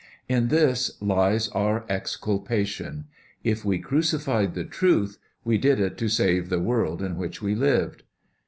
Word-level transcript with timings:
In 0.27 0.47
this 0.47 0.99
lies 0.99 1.47
our 1.49 1.85
exculpation. 1.87 3.05
If 3.43 3.63
we 3.63 3.77
crucified 3.77 4.55
the 4.55 4.63
Truth, 4.65 5.19
we 5.43 5.59
did 5.59 5.79
it 5.79 5.95
to 5.99 6.07
save 6.09 6.49
the 6.49 6.57
world 6.59 7.03
in 7.03 7.17
which 7.17 7.39
we 7.39 7.53
lived. 7.53 8.01